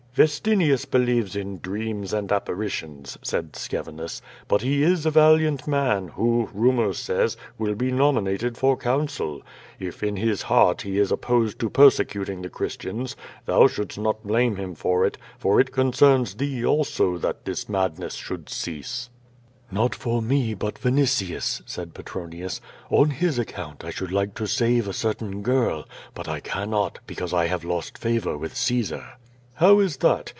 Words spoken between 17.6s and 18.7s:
madness should